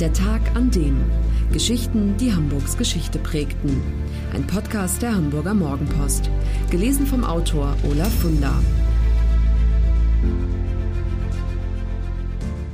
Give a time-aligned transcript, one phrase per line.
[0.00, 1.04] Der Tag an dem.
[1.52, 3.82] Geschichten, die Hamburgs Geschichte prägten.
[4.32, 6.30] Ein Podcast der Hamburger Morgenpost.
[6.70, 8.64] Gelesen vom Autor Olaf Funder.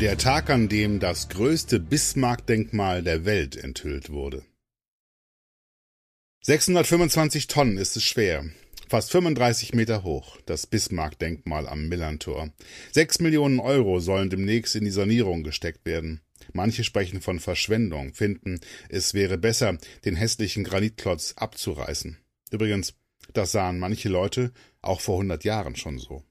[0.00, 4.44] Der Tag, an dem das größte Bismarck-Denkmal der Welt enthüllt wurde.
[6.42, 8.44] 625 Tonnen ist es schwer.
[8.88, 12.50] Fast 35 Meter hoch, das Bismarck-Denkmal am Millantor.
[12.92, 16.20] Sechs Millionen Euro sollen demnächst in die Sanierung gesteckt werden.
[16.52, 22.18] Manche sprechen von Verschwendung, finden, es wäre besser, den hässlichen Granitklotz abzureißen.
[22.50, 22.94] Übrigens,
[23.32, 26.22] das sahen manche Leute auch vor 100 Jahren schon so.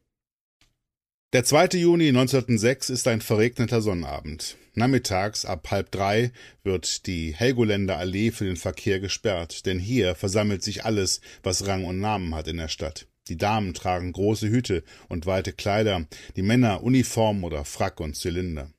[1.34, 1.80] Der 2.
[1.80, 4.58] Juni 1906 ist ein verregneter Sonnabend.
[4.74, 6.32] Nachmittags ab halb drei
[6.64, 11.84] wird die Helgoländer Allee für den Verkehr gesperrt, denn hier versammelt sich alles, was Rang
[11.84, 13.08] und Namen hat in der Stadt.
[13.28, 16.06] Die Damen tragen große Hüte und weite Kleider,
[16.36, 18.72] die Männer Uniform oder Frack und Zylinder.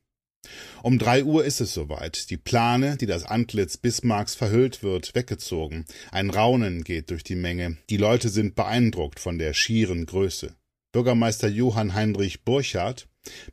[0.83, 2.31] Um drei Uhr ist es soweit.
[2.31, 5.85] Die Plane, die das Antlitz Bismarcks verhüllt wird, weggezogen.
[6.11, 7.77] Ein Raunen geht durch die Menge.
[7.91, 10.55] Die Leute sind beeindruckt von der schieren Größe.
[10.93, 13.07] Bürgermeister Johann Heinrich Burchardt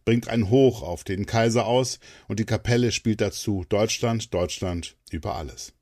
[0.05, 5.35] bringt ein Hoch auf den Kaiser aus und die Kapelle spielt dazu Deutschland, Deutschland über
[5.35, 5.73] alles.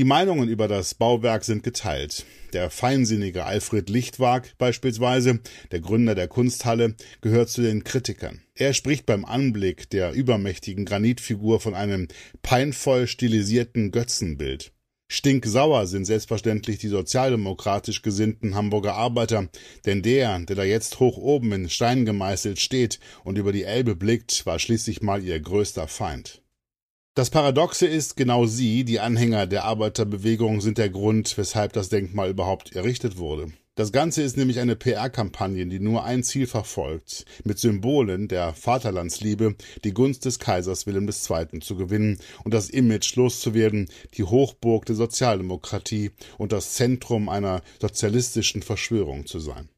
[0.00, 2.24] Die Meinungen über das Bauwerk sind geteilt.
[2.54, 5.40] Der feinsinnige Alfred Lichtwag beispielsweise,
[5.72, 8.40] der Gründer der Kunsthalle, gehört zu den Kritikern.
[8.54, 12.08] Er spricht beim Anblick der übermächtigen Granitfigur von einem
[12.40, 14.72] peinvoll stilisierten Götzenbild.
[15.08, 19.50] Stinksauer sind selbstverständlich die sozialdemokratisch gesinnten Hamburger Arbeiter,
[19.84, 23.96] denn der, der da jetzt hoch oben in Stein gemeißelt steht und über die Elbe
[23.96, 26.40] blickt, war schließlich mal ihr größter Feind.
[27.20, 32.30] Das Paradoxe ist, genau sie, die Anhänger der Arbeiterbewegung, sind der Grund, weshalb das Denkmal
[32.30, 33.52] überhaupt errichtet wurde.
[33.74, 39.54] Das Ganze ist nämlich eine PR-Kampagne, die nur ein Ziel verfolgt, mit Symbolen der Vaterlandsliebe
[39.84, 41.60] die Gunst des Kaisers Wilhelm II.
[41.60, 48.62] zu gewinnen und das Image loszuwerden, die Hochburg der Sozialdemokratie und das Zentrum einer sozialistischen
[48.62, 49.68] Verschwörung zu sein.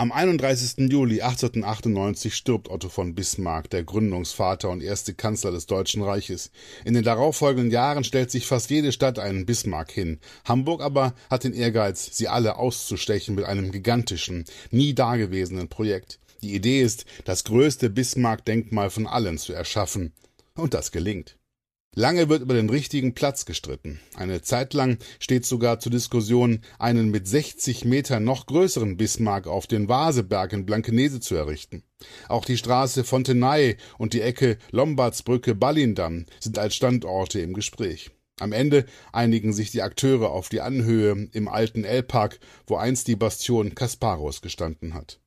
[0.00, 0.90] Am 31.
[0.90, 6.50] Juli 1898 stirbt Otto von Bismarck, der Gründungsvater und erste Kanzler des Deutschen Reiches.
[6.86, 10.18] In den darauffolgenden Jahren stellt sich fast jede Stadt einen Bismarck hin.
[10.46, 16.18] Hamburg aber hat den Ehrgeiz, sie alle auszustechen mit einem gigantischen, nie dagewesenen Projekt.
[16.40, 20.14] Die Idee ist, das größte Bismarck-Denkmal von allen zu erschaffen.
[20.54, 21.36] Und das gelingt.
[21.96, 23.98] Lange wird über den richtigen Platz gestritten.
[24.14, 29.66] Eine Zeit lang steht sogar zur Diskussion, einen mit 60 Metern noch größeren Bismarck auf
[29.66, 31.82] den Vaseberg in Blankenese zu errichten.
[32.28, 38.12] Auch die Straße Fontenay und die Ecke Lombardsbrücke Ballindam sind als Standorte im Gespräch.
[38.38, 43.16] Am Ende einigen sich die Akteure auf die Anhöhe im alten Elbpark, wo einst die
[43.16, 45.20] Bastion Kasparos gestanden hat.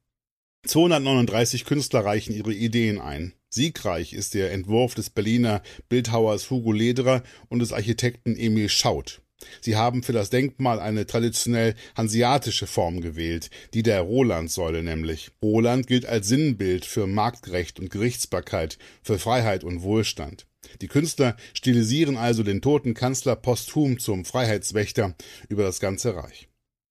[0.66, 3.34] 239 Künstler reichen ihre Ideen ein.
[3.54, 9.22] Siegreich ist der Entwurf des Berliner Bildhauers Hugo Lederer und des Architekten Emil Schaut.
[9.62, 15.30] Sie haben für das Denkmal eine traditionell hanseatische Form gewählt, die der Rolandsäule nämlich.
[15.44, 20.48] Roland gilt als Sinnbild für Marktrecht und Gerichtsbarkeit, für Freiheit und Wohlstand.
[20.82, 25.16] Die Künstler stilisieren also den toten Kanzler posthum zum Freiheitswächter
[25.48, 26.48] über das ganze Reich.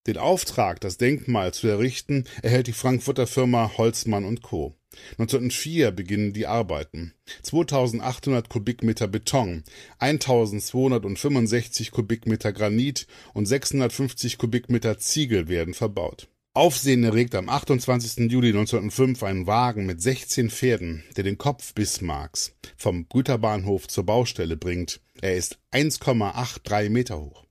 [0.09, 4.75] Den Auftrag, das Denkmal zu errichten, erhält die Frankfurter Firma Holzmann Co.
[5.13, 7.15] 1904 beginnen die Arbeiten.
[7.43, 9.63] 2800 Kubikmeter Beton,
[9.99, 16.29] 1265 Kubikmeter Granit und 650 Kubikmeter Ziegel werden verbaut.
[16.55, 18.31] Aufsehen erregt am 28.
[18.31, 24.57] Juli 1905 ein Wagen mit 16 Pferden, der den Kopf Bismarcks vom Güterbahnhof zur Baustelle
[24.57, 25.01] bringt.
[25.23, 27.47] Er ist 1,83 Meter hoch.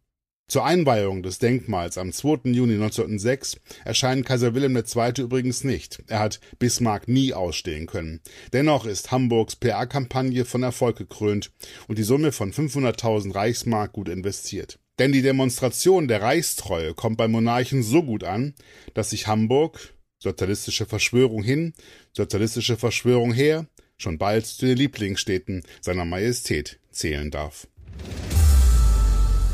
[0.51, 2.51] Zur Einweihung des Denkmals am 2.
[2.51, 5.23] Juni 1906 erscheint Kaiser Wilhelm II.
[5.23, 6.03] übrigens nicht.
[6.07, 8.19] Er hat Bismarck nie ausstehen können.
[8.51, 11.53] Dennoch ist Hamburgs PR-Kampagne von Erfolg gekrönt
[11.87, 14.77] und die Summe von 500.000 Reichsmark gut investiert.
[14.99, 18.53] Denn die Demonstration der Reichstreue kommt beim Monarchen so gut an,
[18.93, 21.71] dass sich Hamburg, sozialistische Verschwörung hin,
[22.11, 27.67] sozialistische Verschwörung her, schon bald zu den Lieblingsstädten seiner Majestät zählen darf.